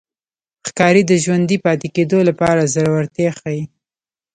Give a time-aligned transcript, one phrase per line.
[0.67, 3.63] ښکاري د ژوندي پاتې کېدو لپاره زړورتیا ښيي.